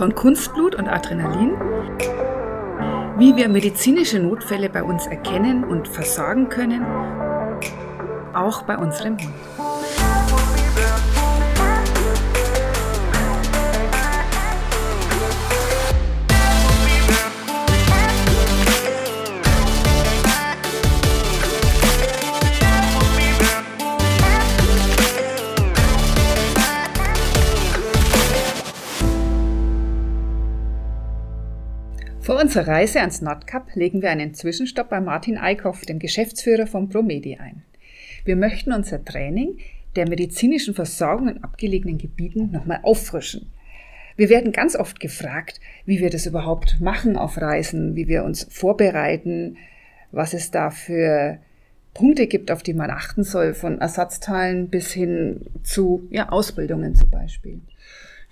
[0.00, 1.50] von Kunstblut und Adrenalin,
[3.18, 6.86] wie wir medizinische Notfälle bei uns erkennen und versorgen können,
[8.32, 9.69] auch bei unserem Hund.
[32.40, 37.36] Unserer Reise ans Nordkap legen wir einen Zwischenstopp bei Martin Eickhoff, dem Geschäftsführer von Promedi,
[37.36, 37.62] ein.
[38.24, 39.58] Wir möchten unser Training
[39.94, 43.52] der medizinischen Versorgung in abgelegenen Gebieten nochmal auffrischen.
[44.16, 48.46] Wir werden ganz oft gefragt, wie wir das überhaupt machen auf Reisen, wie wir uns
[48.50, 49.58] vorbereiten,
[50.10, 51.38] was es da für
[51.92, 57.10] Punkte gibt, auf die man achten soll, von Ersatzteilen bis hin zu ja, Ausbildungen zum
[57.10, 57.60] Beispiel.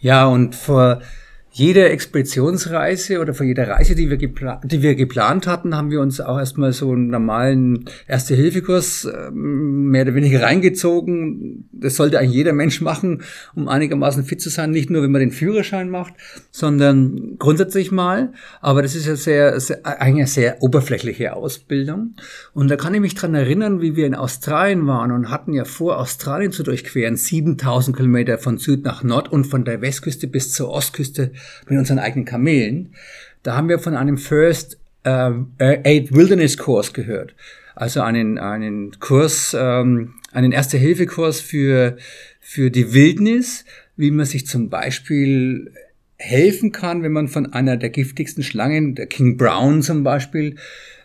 [0.01, 1.03] Ja, und vor
[1.51, 6.21] jede Expeditionsreise oder vor jeder Reise, die wir, die wir geplant hatten, haben wir uns
[6.21, 11.69] auch erstmal so einen normalen Erste-Hilfe-Kurs äh, mehr oder weniger reingezogen.
[11.73, 13.23] Das sollte eigentlich jeder Mensch machen,
[13.55, 14.71] um einigermaßen fit zu sein.
[14.71, 16.15] Nicht nur, wenn man den Führerschein macht,
[16.51, 18.33] sondern grundsätzlich mal.
[18.61, 22.15] Aber das ist ja sehr, sehr eine sehr oberflächliche Ausbildung.
[22.53, 25.65] Und da kann ich mich dran erinnern, wie wir in Australien waren und hatten ja
[25.65, 27.17] vor, Australien zu durchqueren.
[27.17, 31.33] 7000 Kilometer von Süd nach Nord und von der Westküste bis zur Ostküste
[31.69, 32.95] mit unseren eigenen Kamelen.
[33.43, 37.35] Da haben wir von einem First äh, Aid Wilderness Kurs gehört.
[37.75, 41.97] Also einen, einen Kurs, ähm, einen Erste-Hilfe-Kurs für,
[42.41, 43.65] für die Wildnis,
[43.97, 45.73] wie man sich zum Beispiel
[46.17, 50.57] helfen kann, wenn man von einer der giftigsten Schlangen, der King Brown zum Beispiel,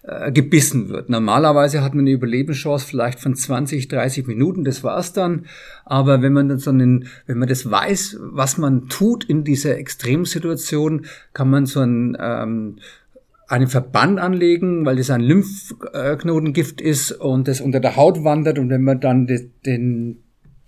[0.06, 1.10] äh, gebissen wird.
[1.10, 5.46] Normalerweise hat man eine Überlebenschance vielleicht von 20, 30 Minuten, das war's dann.
[5.86, 9.78] Aber wenn man dann so einen, wenn man das weiß, was man tut in dieser
[9.78, 12.80] Extremsituation, kann man so einen, ähm,
[13.48, 18.70] einen Verband anlegen, weil das ein Lymphknotengift ist und das unter der Haut wandert und
[18.70, 19.28] wenn man dann
[19.66, 20.18] den,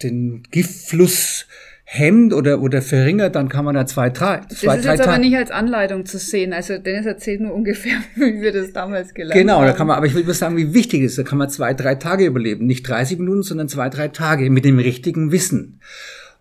[0.02, 1.46] den Giftfluss
[1.88, 5.20] hemmt oder, oder verringert, dann kann man da zwei, drei, das zwei, ist jetzt aber
[5.20, 6.52] nicht als Anleitung zu sehen.
[6.52, 9.62] Also Dennis erzählt nur ungefähr, wie wir das damals gelernt genau, haben.
[9.62, 11.20] Genau, da kann man, aber ich will nur sagen, wie wichtig es ist.
[11.20, 12.66] Da kann man zwei, drei Tage überleben.
[12.66, 15.80] Nicht 30 Minuten, sondern zwei, drei Tage mit dem richtigen Wissen.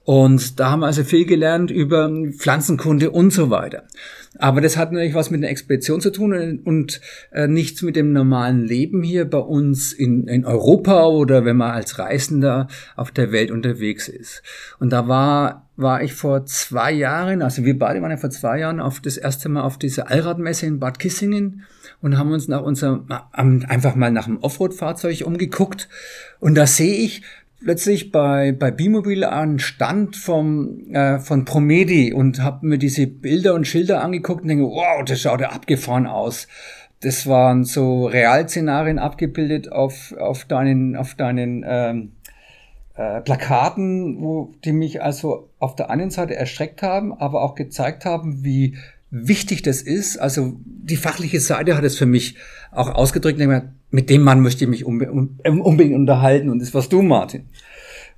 [0.04, 3.84] Und da haben wir also viel gelernt über Pflanzenkunde und so weiter.
[4.38, 7.00] Aber das hat natürlich was mit einer Expedition zu tun und
[7.32, 11.70] äh, nichts mit dem normalen Leben hier bei uns in, in Europa oder wenn man
[11.70, 12.66] als Reisender
[12.97, 14.43] auf der Welt unterwegs ist.
[14.81, 18.59] Und da war, war ich vor zwei Jahren, also wir beide waren ja vor zwei
[18.59, 21.62] Jahren auf das erste Mal auf diese Allradmesse in Bad Kissingen
[22.03, 25.88] und haben uns nach unserem, einfach mal nach einem Offroad-Fahrzeug umgeguckt.
[26.41, 27.22] Und da sehe ich,
[27.62, 33.54] plötzlich bei, bei Bimobil einen Stand vom, äh, von Promedi und habe mir diese Bilder
[33.54, 36.48] und Schilder angeguckt und denke, wow, das schaut ja abgefahren aus.
[37.00, 42.12] Das waren so Realszenarien abgebildet auf, auf deinen, auf deinen ähm,
[42.94, 48.04] äh, Plakaten, wo die mich also auf der einen Seite erschreckt haben, aber auch gezeigt
[48.04, 48.76] haben, wie
[49.10, 50.19] wichtig das ist.
[50.19, 52.37] Also die fachliche Seite hat es für mich
[52.72, 53.41] auch ausgedrückt.
[53.91, 57.47] Mit dem Mann möchte ich mich unbedingt unterhalten und das warst du, Martin.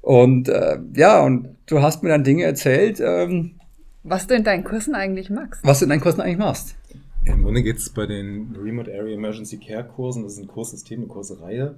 [0.01, 3.01] Und äh, ja, und du hast mir dann Dinge erzählt.
[3.01, 3.57] Ähm,
[4.05, 5.65] was du in deinen Kursen eigentlich magst.
[5.65, 6.77] Was du in deinen Kursen eigentlich machst.
[7.25, 11.01] Im Grunde geht es bei den Remote Area Emergency Care Kursen, das ist ein Kurssystem,
[11.01, 11.75] eine Kursreihe.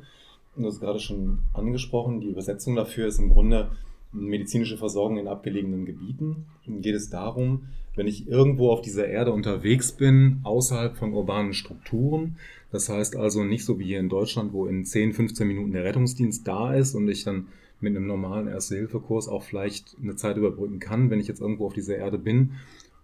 [0.55, 3.71] Und du hast gerade schon angesprochen, die Übersetzung dafür ist im Grunde
[4.13, 6.47] medizinische Versorgung in abgelegenen Gebieten.
[6.67, 12.37] Geht es darum, wenn ich irgendwo auf dieser Erde unterwegs bin, außerhalb von urbanen Strukturen,
[12.71, 15.85] das heißt also nicht so wie hier in Deutschland, wo in 10, 15 Minuten der
[15.85, 17.49] Rettungsdienst da ist und ich dann
[17.81, 21.75] mit einem normalen Erste-Hilfe-Kurs auch vielleicht eine Zeit überbrücken kann, wenn ich jetzt irgendwo auf
[21.75, 22.53] dieser Erde bin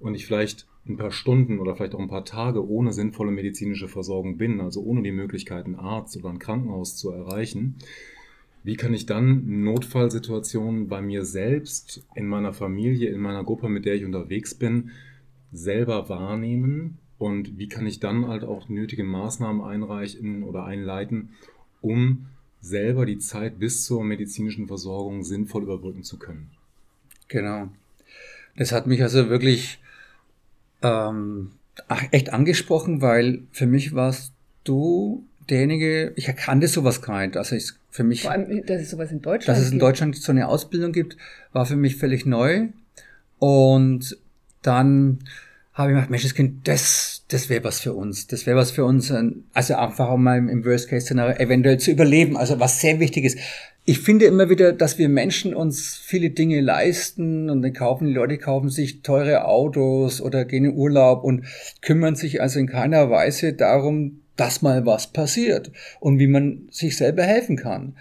[0.01, 3.89] und ich vielleicht ein paar Stunden oder vielleicht auch ein paar Tage ohne sinnvolle medizinische
[3.89, 7.77] Versorgung bin, also ohne die Möglichkeit, einen Arzt oder ein Krankenhaus zu erreichen,
[8.65, 13.85] wie kann ich dann Notfallsituationen bei mir selbst, in meiner Familie, in meiner Gruppe, mit
[13.85, 14.91] der ich unterwegs bin,
[15.53, 16.97] selber wahrnehmen?
[17.19, 21.29] Und wie kann ich dann halt auch nötige Maßnahmen einreichen oder einleiten,
[21.83, 22.27] um
[22.63, 26.51] selber die Zeit bis zur medizinischen Versorgung sinnvoll überbrücken zu können?
[27.29, 27.69] Genau.
[28.57, 29.79] Das hat mich also wirklich
[30.83, 31.51] ähm,
[32.13, 34.33] echt angesprochen, weil für mich warst
[34.65, 37.37] du derjenige, ich erkannte sowas gar nicht.
[37.37, 38.23] Also ich, für mich.
[38.23, 41.17] Vor allem, dass es sowas in Deutschland Dass es in Deutschland so eine Ausbildung gibt,
[41.53, 42.69] war für mich völlig neu.
[43.39, 44.17] Und
[44.63, 45.19] dann
[45.75, 48.29] habe ich gedacht, Mensch, das Kind, das, das wäre was für uns.
[48.29, 49.13] Das wäre was für uns,
[49.53, 52.37] also einfach auch mal im Worst-Case-Szenario eventuell zu überleben.
[52.37, 53.39] Also was sehr wichtig ist.
[53.85, 58.15] ich finde immer wieder, dass wir Menschen uns viele Dinge leisten und dann kaufen die
[58.15, 61.45] Leute kaufen sich teure Autos oder gehen in Urlaub und
[61.83, 65.71] kümmern sich also in keiner Weise darum, dass mal was passiert
[66.01, 67.97] und wie man sich selber helfen kann.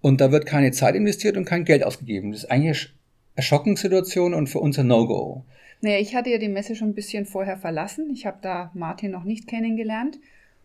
[0.00, 2.30] Und da wird keine Zeit investiert und kein Geld ausgegeben.
[2.32, 2.90] Das ist eigentlich
[3.36, 5.44] eine Schockensituation und für uns ein No-Go.
[5.80, 8.10] Naja, ich hatte ja die Messe schon ein bisschen vorher verlassen.
[8.12, 10.18] Ich habe da Martin noch nicht kennengelernt.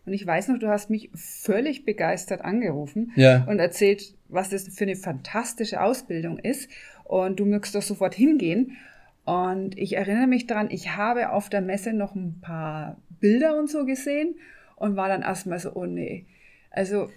[0.06, 3.46] Und ich weiß noch, du hast mich völlig begeistert angerufen ja.
[3.46, 6.70] und erzählt, was das für eine fantastische Ausbildung ist.
[7.06, 8.76] Und du möchtest doch sofort hingehen.
[9.24, 13.70] Und ich erinnere mich daran, ich habe auf der Messe noch ein paar Bilder und
[13.70, 14.36] so gesehen
[14.76, 16.26] und war dann erstmal so, oh nee.
[16.72, 17.10] Also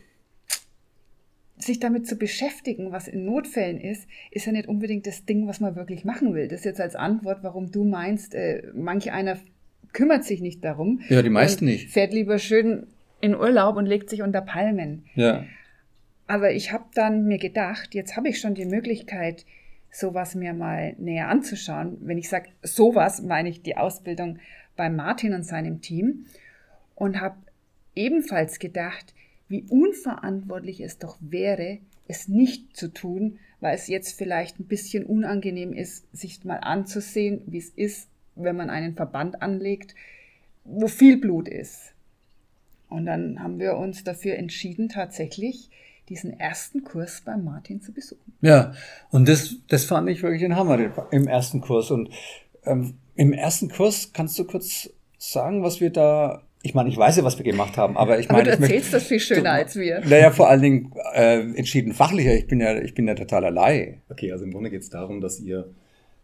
[1.58, 5.60] sich damit zu beschäftigen, was in Notfällen ist, ist ja nicht unbedingt das Ding, was
[5.60, 6.48] man wirklich machen will.
[6.48, 9.38] Das ist jetzt als Antwort, warum du meinst, äh, manch einer
[9.92, 11.00] kümmert sich nicht darum.
[11.08, 11.90] Ja, die meisten nicht.
[11.90, 12.86] Fährt lieber schön
[13.20, 15.06] in Urlaub und legt sich unter Palmen.
[15.14, 15.44] Ja.
[16.26, 19.46] Aber ich habe dann mir gedacht, jetzt habe ich schon die Möglichkeit,
[19.90, 21.96] sowas mir mal näher anzuschauen.
[22.02, 24.38] Wenn ich sage sowas, meine ich die Ausbildung
[24.76, 26.26] bei Martin und seinem Team
[26.94, 27.36] und habe
[27.96, 29.14] ebenfalls gedacht,
[29.48, 31.78] wie unverantwortlich es doch wäre,
[32.08, 37.42] es nicht zu tun, weil es jetzt vielleicht ein bisschen unangenehm ist, sich mal anzusehen,
[37.46, 39.94] wie es ist, wenn man einen Verband anlegt,
[40.64, 41.92] wo viel Blut ist.
[42.88, 45.70] Und dann haben wir uns dafür entschieden, tatsächlich
[46.08, 48.34] diesen ersten Kurs bei Martin zu besuchen.
[48.40, 48.74] Ja,
[49.10, 50.78] und das, das fand ich wirklich ein Hammer
[51.10, 51.90] im ersten Kurs.
[51.90, 52.10] Und
[52.64, 57.16] ähm, im ersten Kurs kannst du kurz sagen, was wir da ich meine, ich weiß
[57.16, 58.42] ja, was wir gemacht haben, aber ich meine.
[58.42, 60.00] Aber du erzählst möchte, das viel schöner du, als wir.
[60.00, 62.34] Naja, vor allen Dingen äh, entschieden fachlicher.
[62.34, 64.00] Ich bin ja, ich bin ja totaler Laie.
[64.08, 65.68] Okay, also im Grunde geht es darum, dass ihr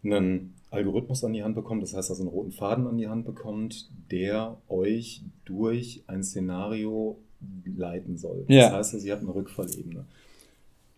[0.03, 3.25] einen Algorithmus an die Hand bekommt, das heißt also einen roten Faden an die Hand
[3.25, 7.19] bekommt, der euch durch ein Szenario
[7.65, 8.45] leiten soll.
[8.47, 8.63] Ja.
[8.63, 10.05] Das heißt also, ihr habt eine Rückfallebene.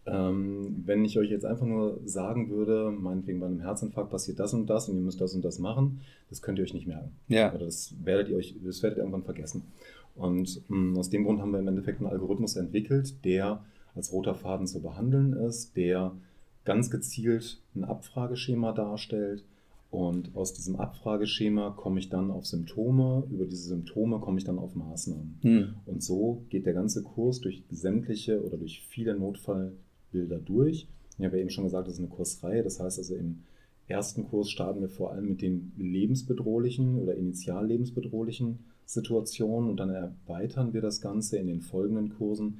[0.08, 4.54] Ähm, wenn ich euch jetzt einfach nur sagen würde, meinetwegen bei einem Herzinfarkt passiert das
[4.54, 7.12] und das und ihr müsst das und das machen, das könnt ihr euch nicht merken.
[7.28, 7.54] Ja.
[7.54, 9.64] Oder das werdet ihr euch, das werdet ihr irgendwann vergessen.
[10.16, 13.64] Und mh, mm, aus dem Grund haben wir im Endeffekt einen Algorithmus entwickelt, der
[13.96, 16.12] als roter Faden zu behandeln ist, der
[16.66, 19.44] ganz gezielt ein Abfrageschema darstellt.
[19.90, 24.60] Und aus diesem Abfrageschema komme ich dann auf Symptome, über diese Symptome komme ich dann
[24.60, 25.40] auf Maßnahmen.
[25.42, 25.74] Hm.
[25.86, 29.72] Und so geht der ganze Kurs durch sämtliche oder durch viele Notfall-
[30.16, 30.88] Bilder durch.
[31.18, 32.64] Ich habe eben schon gesagt, das ist eine Kursreihe.
[32.64, 33.44] Das heißt also, im
[33.88, 39.90] ersten Kurs starten wir vor allem mit den lebensbedrohlichen oder initial lebensbedrohlichen Situationen und dann
[39.90, 42.60] erweitern wir das Ganze in den folgenden Kursen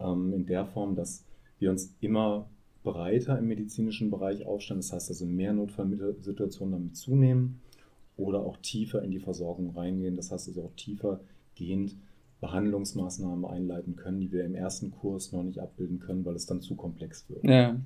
[0.00, 1.24] ähm, in der Form, dass
[1.58, 2.48] wir uns immer
[2.82, 4.80] breiter im medizinischen Bereich aufstellen.
[4.80, 7.60] Das heißt also, mehr Notfallsituationen damit zunehmen
[8.16, 10.16] oder auch tiefer in die Versorgung reingehen.
[10.16, 11.20] Das heißt also auch tiefer
[11.54, 11.96] gehend
[12.42, 16.60] Behandlungsmaßnahmen einleiten können, die wir im ersten Kurs noch nicht abbilden können, weil es dann
[16.60, 17.44] zu komplex wird.
[17.44, 17.76] Ja.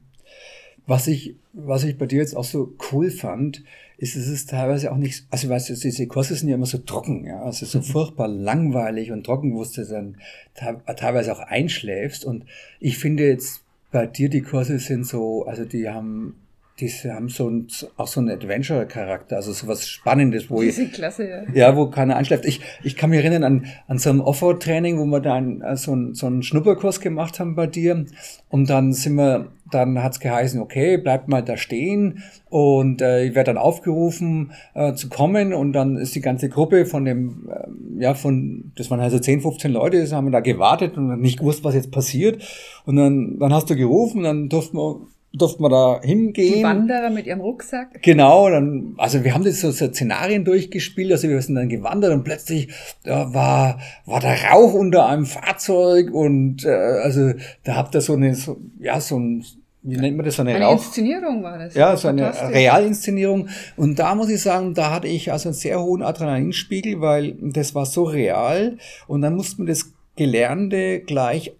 [0.86, 3.62] Was ich, was ich bei dir jetzt auch so cool fand,
[3.98, 6.78] ist, es ist teilweise auch nicht, also weißt du, diese Kurse sind ja immer so
[6.78, 10.16] trocken, ja, also so furchtbar langweilig und trocken, wo du dann
[10.54, 12.24] teilweise auch einschläfst.
[12.24, 12.44] Und
[12.80, 13.62] ich finde jetzt
[13.92, 16.36] bei dir die Kurse sind so, also die haben
[16.78, 21.26] die haben so ein, auch so einen Adventure-Charakter, also so was Spannendes, wo ich, klasse,
[21.26, 21.42] ja.
[21.54, 22.44] ja, wo keiner anschleppt.
[22.44, 25.94] Ich, ich kann mich erinnern an, an so einem Offroad-Training, wo wir da äh, so,
[25.94, 28.04] ein, so einen Schnupperkurs gemacht haben bei dir.
[28.50, 32.22] Und dann sind wir, dann hat's geheißen, okay, bleibt mal da stehen.
[32.50, 35.54] Und äh, ich werde dann aufgerufen äh, zu kommen.
[35.54, 39.40] Und dann ist die ganze Gruppe von dem, äh, ja, von, das waren also 10,
[39.40, 42.42] 15 Leute, das haben wir da gewartet und nicht gewusst, was jetzt passiert.
[42.84, 46.54] Und dann, dann hast du gerufen, dann durften wir durften wir da hingehen.
[46.54, 48.02] Die Wanderer mit ihrem Rucksack.
[48.02, 52.12] Genau, dann, also wir haben das so, so Szenarien durchgespielt, also wir sind dann gewandert
[52.12, 52.68] und plötzlich
[53.04, 57.32] da war, war der Rauch unter einem Fahrzeug und äh, also
[57.64, 59.44] da habt ihr so eine, so, ja, so ein,
[59.82, 60.72] wie nennt man das, so eine, eine Rauch?
[60.72, 61.74] Inszenierung war das.
[61.74, 63.48] Ja, so eine Realinszenierung.
[63.76, 67.74] Und da muss ich sagen, da hatte ich also einen sehr hohen Adrenalinspiegel, weil das
[67.74, 71.52] war so real und dann musste man das Gelernte gleich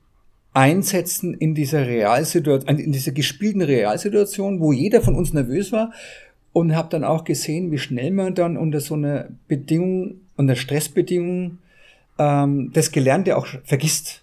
[0.57, 5.93] einsetzen in dieser Realsituation, in dieser gespielten Realsituation, wo jeder von uns nervös war
[6.55, 11.59] und habe dann auch gesehen, wie schnell man dann unter so einer Bedingung, unter Stressbedingungen
[12.19, 14.23] ähm, das Gelernte auch vergisst.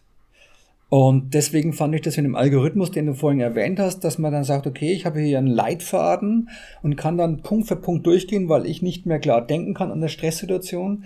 [0.89, 4.33] Und deswegen fand ich das in dem Algorithmus, den du vorhin erwähnt hast, dass man
[4.33, 6.49] dann sagt, okay, ich habe hier einen Leitfaden
[6.81, 10.01] und kann dann Punkt für Punkt durchgehen, weil ich nicht mehr klar denken kann an
[10.01, 11.05] der Stresssituation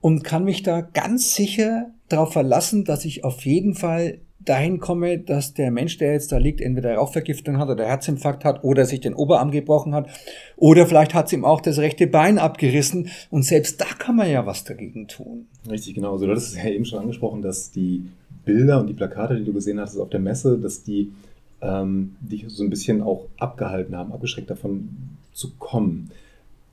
[0.00, 5.18] und kann mich da ganz sicher darauf verlassen, dass ich auf jeden Fall dahin komme,
[5.18, 9.00] dass der Mensch, der jetzt da liegt, entweder Rauchvergiftung hat oder Herzinfarkt hat oder sich
[9.00, 10.08] den Oberarm gebrochen hat
[10.56, 14.30] oder vielleicht hat es ihm auch das rechte Bein abgerissen und selbst da kann man
[14.30, 15.46] ja was dagegen tun.
[15.68, 16.12] Richtig, genau.
[16.12, 18.06] Also du hattest es ja eben schon angesprochen, dass die
[18.44, 21.12] Bilder und die Plakate, die du gesehen hast auf der Messe, dass die
[21.60, 24.88] ähm, dich so ein bisschen auch abgehalten haben, abgeschreckt davon
[25.32, 26.10] zu kommen.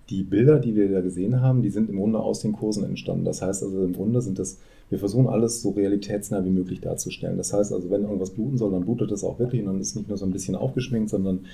[0.10, 3.26] Die Bilder, die wir da gesehen haben, die sind im Grunde aus den Kursen entstanden.
[3.26, 7.38] Das heißt also im Grunde sind das, wir versuchen alles so realitätsnah wie möglich darzustellen.
[7.38, 9.90] Das heißt also, wenn irgendwas bluten soll, dann blutet das auch wirklich und dann ist
[9.90, 11.46] es nicht nur so ein bisschen aufgeschminkt, sondern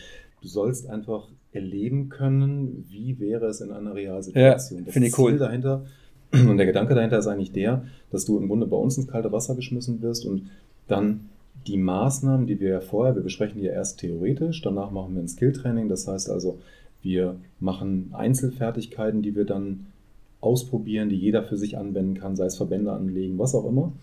[0.41, 4.79] du sollst einfach erleben können, wie wäre es in einer Realsituation.
[4.79, 5.31] Ja, das finde ich cool.
[5.31, 5.85] Ziel dahinter
[6.33, 9.31] und der Gedanke dahinter ist eigentlich der, dass du im Grunde bei uns ins kalte
[9.31, 10.49] Wasser geschmissen wirst und
[10.87, 11.29] dann
[11.67, 15.21] die Maßnahmen, die wir ja vorher, wir besprechen die ja erst theoretisch, danach machen wir
[15.21, 16.57] ein Skilltraining, das heißt also,
[17.01, 19.87] wir machen Einzelfertigkeiten, die wir dann
[20.41, 23.93] ausprobieren, die jeder für sich anwenden kann, sei es Verbände anlegen, was auch immer.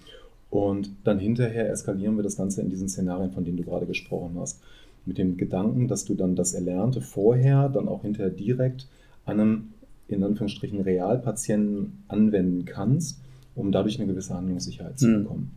[0.50, 4.36] Und dann hinterher eskalieren wir das Ganze in diesen Szenarien, von denen du gerade gesprochen
[4.38, 4.60] hast.
[5.04, 8.86] Mit dem Gedanken, dass du dann das Erlernte vorher dann auch hinterher direkt
[9.24, 9.68] an einem,
[10.08, 13.20] in Anführungsstrichen, Realpatienten anwenden kannst,
[13.54, 15.22] um dadurch eine gewisse Handlungssicherheit zu Hm.
[15.22, 15.50] bekommen.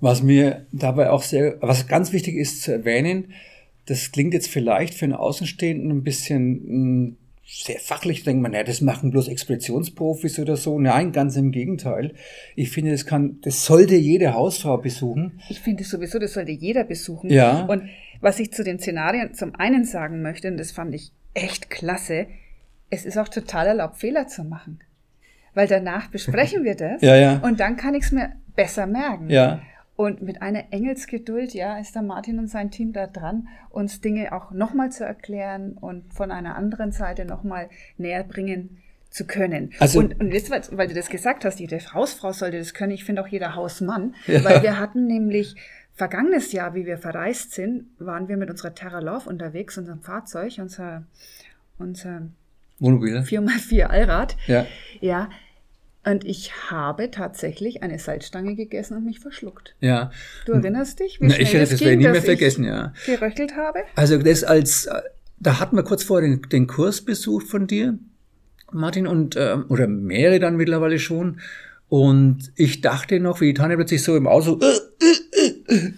[0.00, 3.26] Was mir dabei auch sehr, was ganz wichtig ist zu erwähnen,
[3.86, 7.12] das klingt jetzt vielleicht für einen Außenstehenden ein bisschen mh,
[7.46, 10.78] sehr fachlich, denkt man, naja, das machen bloß Expeditionsprofis oder so.
[10.80, 12.14] Nein, ganz im Gegenteil.
[12.56, 15.40] Ich finde, das kann, das sollte jede Hausfrau besuchen.
[15.50, 17.30] Ich finde sowieso, das sollte jeder besuchen.
[17.30, 17.64] Ja.
[17.64, 17.88] Und
[18.20, 22.26] was ich zu den Szenarien zum einen sagen möchte, und das fand ich echt klasse,
[22.88, 24.80] es ist auch total erlaubt, Fehler zu machen.
[25.52, 27.38] Weil danach besprechen wir das Ja, ja.
[27.38, 29.28] und dann kann ich es mir besser merken.
[29.28, 29.60] Ja.
[29.96, 34.32] Und mit einer Engelsgeduld, ja, ist der Martin und sein Team da dran, uns Dinge
[34.32, 38.78] auch nochmal zu erklären und von einer anderen Seite nochmal näher bringen
[39.10, 39.70] zu können.
[39.78, 43.04] Also- und, und was, weil du das gesagt hast, jede Hausfrau sollte das können, ich
[43.04, 44.42] finde auch jeder Hausmann, Ja.
[44.42, 45.54] weil wir hatten nämlich
[45.94, 50.54] vergangenes Jahr, wie wir verreist sind, waren wir mit unserer Terra Love unterwegs, unserem Fahrzeug,
[50.58, 51.04] unser,
[51.78, 52.22] unser
[52.80, 53.18] Wohnmobil.
[53.18, 54.36] 4x4 Allrad.
[54.48, 54.66] Ja.
[55.00, 55.30] Ja,
[56.04, 59.74] und ich habe tatsächlich eine Salzstange gegessen und mich verschluckt.
[59.80, 60.10] Ja.
[60.44, 62.92] Du erinnerst dich, wie Na, schnell ich werde das ging, nie mehr vergessen, ja.
[63.06, 63.80] geröchelt habe?
[63.96, 64.88] Also das als,
[65.38, 67.98] da hatten wir kurz vorher den, den Kurs besucht von dir,
[68.72, 71.40] Martin, und ähm, oder mehrere dann mittlerweile schon.
[71.88, 75.43] Und ich dachte noch, wie die Tanja plötzlich so im Auto, äh, äh, äh,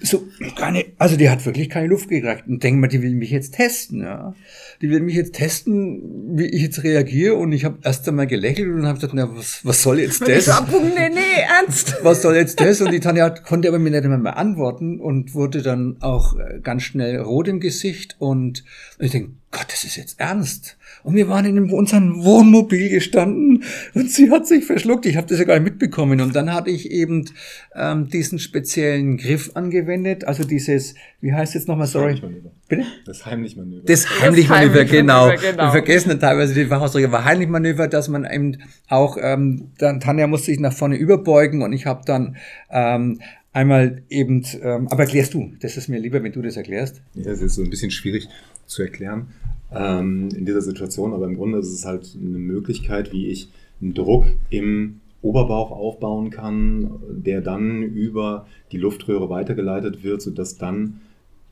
[0.02, 2.46] so keine, also die hat wirklich keine Luft gekriegt.
[2.46, 4.34] Und denke mal, die will mich jetzt testen, ja.
[4.82, 7.34] Die will mich jetzt testen, wie ich jetzt reagiere.
[7.34, 10.46] Und ich habe erst einmal gelächelt und habe gesagt, na, was, was soll jetzt das?
[10.70, 11.96] nee, nee, ernst.
[12.02, 12.80] was soll jetzt das?
[12.80, 16.36] Und die Tanja hat- konnte aber mir nicht mehr, mehr antworten und wurde dann auch
[16.38, 18.16] äh, ganz schnell rot im Gesicht.
[18.18, 18.64] Und
[18.98, 20.76] ich denke, Gott, das ist jetzt ernst.
[21.02, 25.06] Und wir waren in unserem Wohnmobil gestanden und sie hat sich verschluckt.
[25.06, 26.20] Ich habe das ja gar nicht mitbekommen.
[26.20, 27.30] Und dann hatte ich eben
[27.74, 30.24] ähm, diesen speziellen Griff angewendet.
[30.24, 32.50] Also dieses, wie heißt jetzt nochmal, sorry, Heimlichmanöver.
[32.68, 32.84] bitte?
[33.06, 33.82] Das Heimlichmanöver.
[33.86, 35.28] Das Heimlichmanöver, genau.
[35.28, 35.64] Heimlichmanöver, genau.
[35.64, 38.58] Wir vergessen dann teilweise die Fachausdrücke, aber Heimlichmanöver, dass man eben
[38.88, 42.36] auch, ähm, dann Tanja musste sich nach vorne überbeugen und ich habe dann
[42.70, 43.20] ähm,
[43.54, 47.00] einmal eben, ähm, aber erklärst du, das ist mir lieber, wenn du das erklärst.
[47.14, 48.28] Ja, das ist so ein bisschen schwierig
[48.66, 49.28] zu erklären
[49.72, 53.48] ähm, in dieser Situation, aber im Grunde ist es halt eine Möglichkeit, wie ich
[53.80, 61.00] einen Druck im Oberbauch aufbauen kann, der dann über die Luftröhre weitergeleitet wird, sodass dann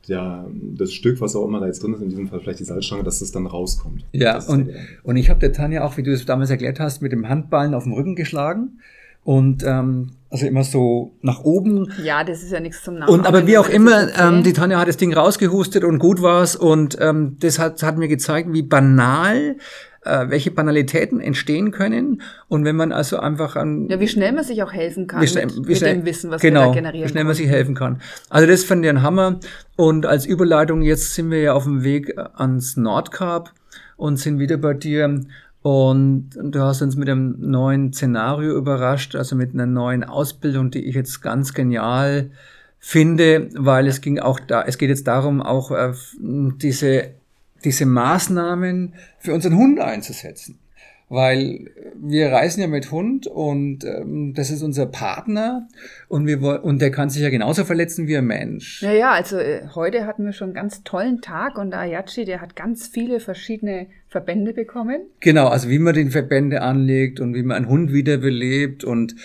[0.07, 2.65] der, das Stück, was auch immer da jetzt drin ist, in diesem Fall vielleicht die
[2.65, 4.05] Salzstange, dass das dann rauskommt.
[4.11, 4.69] Ja, und,
[5.03, 7.73] und ich habe der Tanja auch, wie du es damals erklärt hast, mit dem Handballen
[7.73, 8.79] auf den Rücken geschlagen
[9.25, 11.91] und ähm, also immer so nach oben.
[12.03, 13.11] Ja, das ist ja nichts zum Namen.
[13.11, 16.55] Und aber wie auch immer, ähm, die Tanja hat das Ding rausgehustet und gut war's.
[16.55, 19.55] Und ähm, das hat, hat mir gezeigt, wie banal,
[20.03, 22.21] äh, welche Banalitäten entstehen können.
[22.49, 25.27] Und wenn man also einfach an ja, wie schnell man sich auch helfen kann wie
[25.27, 27.33] schnell, mit, wie mit schnell, dem Wissen, was genau, wir da generieren wie schnell man
[27.33, 27.99] sich helfen kann.
[28.29, 29.39] Also das fand ich ein Hammer.
[29.75, 33.51] Und als Überleitung jetzt sind wir ja auf dem Weg ans Nordkap
[33.97, 35.21] und sind wieder bei dir
[35.65, 40.85] und du hast uns mit einem neuen Szenario überrascht, also mit einer neuen Ausbildung, die
[40.85, 42.29] ich jetzt ganz genial
[42.77, 47.15] finde, weil es ging auch da, es geht jetzt darum, auch äh, diese,
[47.63, 50.59] diese Maßnahmen für unseren Hund einzusetzen.
[51.07, 55.67] Weil wir reisen ja mit Hund und ähm, das ist unser Partner
[56.07, 58.81] und, wir, und der kann sich ja genauso verletzen wie ein Mensch.
[58.81, 62.25] Ja, ja, also äh, heute hatten wir schon einen ganz tollen Tag und der Ayachi,
[62.25, 65.01] der hat ganz viele verschiedene Verbände bekommen.
[65.19, 69.15] Genau, also wie man den Verbände anlegt und wie man einen Hund wiederbelebt und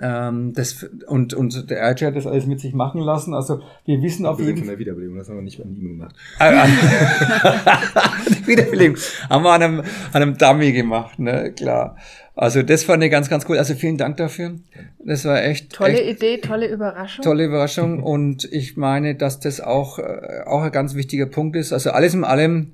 [0.00, 3.34] ähm, das und und der RJ hat das alles mit sich machen lassen.
[3.34, 6.16] Also wir wissen auf jeden von der Wiederbelebung, das haben wir nicht an ihm gemacht.
[6.38, 6.54] Fall
[8.28, 8.96] die Wiederbelebung
[9.28, 11.96] haben wir an einem, an einem Dummy gemacht, ne, klar.
[12.34, 13.58] Also das fand ich ganz, ganz cool.
[13.58, 14.52] Also vielen Dank dafür.
[15.04, 17.22] Das war echt Tolle echt Idee, tolle Überraschung.
[17.22, 21.72] tolle Überraschung und ich meine, dass das auch, äh, auch ein ganz wichtiger Punkt ist.
[21.72, 22.72] Also alles in allem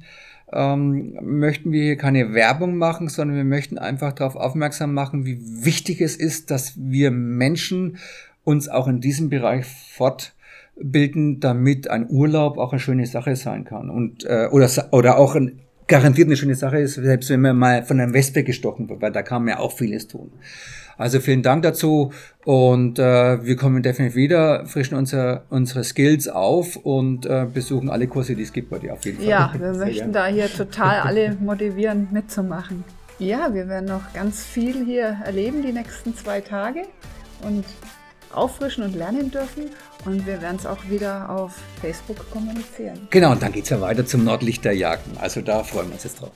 [0.52, 5.38] ähm, möchten wir hier keine Werbung machen, sondern wir möchten einfach darauf aufmerksam machen, wie
[5.64, 7.98] wichtig es ist, dass wir Menschen
[8.44, 9.66] uns auch in diesem Bereich
[10.76, 15.34] bilden, damit ein Urlaub auch eine schöne Sache sein kann und äh, oder oder auch
[15.34, 19.00] ein, garantiert eine schöne Sache ist, selbst wenn man mal von einem Wespe gestochen wird,
[19.00, 20.30] weil da kann man ja auch vieles tun.
[20.98, 22.12] Also vielen Dank dazu
[22.44, 28.06] und äh, wir kommen definitiv wieder, frischen unser, unsere Skills auf und äh, besuchen alle
[28.06, 29.26] Kurse, die es gibt bei dir auf jeden Fall.
[29.26, 32.84] Ja, wir möchten da hier total alle motivieren, mitzumachen.
[33.18, 36.82] Ja, wir werden noch ganz viel hier erleben die nächsten zwei Tage
[37.42, 37.64] und
[38.32, 39.70] auffrischen und lernen dürfen.
[40.04, 43.08] Und wir werden es auch wieder auf Facebook kommunizieren.
[43.10, 45.16] Genau, und dann geht es ja weiter zum Nordlicht der Jagden.
[45.18, 46.32] Also da freuen wir uns jetzt drauf.